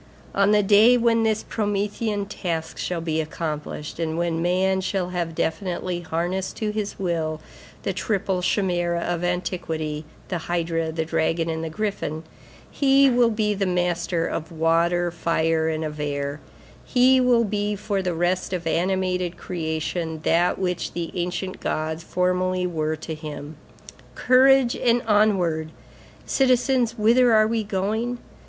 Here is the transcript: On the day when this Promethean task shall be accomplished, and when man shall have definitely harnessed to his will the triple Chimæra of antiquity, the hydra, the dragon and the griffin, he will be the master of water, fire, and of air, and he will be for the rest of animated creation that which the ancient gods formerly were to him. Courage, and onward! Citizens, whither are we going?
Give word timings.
On 0.33 0.49
the 0.49 0.63
day 0.63 0.97
when 0.97 1.21
this 1.21 1.43
Promethean 1.47 2.25
task 2.25 2.79
shall 2.79 3.01
be 3.01 3.21
accomplished, 3.21 3.99
and 3.99 4.17
when 4.17 4.41
man 4.41 4.81
shall 4.81 5.09
have 5.09 5.35
definitely 5.35 5.99
harnessed 5.99 6.57
to 6.57 6.71
his 6.71 6.97
will 6.97 7.39
the 7.83 7.93
triple 7.93 8.41
Chimæra 8.41 9.03
of 9.03 9.23
antiquity, 9.23 10.03
the 10.29 10.39
hydra, 10.49 10.91
the 10.91 11.05
dragon 11.05 11.51
and 11.51 11.63
the 11.63 11.69
griffin, 11.69 12.23
he 12.71 13.11
will 13.11 13.29
be 13.29 13.53
the 13.53 13.67
master 13.67 14.25
of 14.25 14.51
water, 14.51 15.11
fire, 15.11 15.69
and 15.69 15.85
of 15.85 15.99
air, 15.99 16.39
and 16.41 16.41
he 16.85 17.19
will 17.21 17.43
be 17.43 17.75
for 17.75 18.01
the 18.01 18.15
rest 18.15 18.53
of 18.53 18.65
animated 18.65 19.37
creation 19.37 20.21
that 20.23 20.57
which 20.57 20.93
the 20.93 21.11
ancient 21.13 21.59
gods 21.59 22.01
formerly 22.01 22.65
were 22.65 22.95
to 22.95 23.13
him. 23.13 23.55
Courage, 24.15 24.75
and 24.75 25.03
onward! 25.03 25.71
Citizens, 26.25 26.97
whither 26.97 27.31
are 27.35 27.45
we 27.45 27.63
going? 27.63 28.17